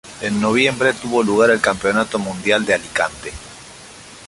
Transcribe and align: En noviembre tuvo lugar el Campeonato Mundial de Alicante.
En 0.21 0.41
noviembre 0.41 0.93
tuvo 0.95 1.21
lugar 1.21 1.51
el 1.51 1.61
Campeonato 1.61 2.17
Mundial 2.17 2.65
de 2.65 2.73
Alicante. 2.73 3.31